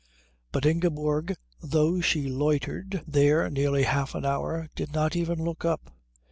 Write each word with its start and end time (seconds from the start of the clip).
But 0.51 0.65
Ingeborg, 0.65 1.35
though 1.61 2.01
she 2.01 2.27
loitered 2.27 3.03
there 3.07 3.51
nearly 3.51 3.83
half 3.83 4.15
an 4.15 4.25
hour, 4.25 4.67
did 4.75 4.93
not 4.93 5.15
even 5.15 5.43
look 5.43 5.63
up. 5.63 5.93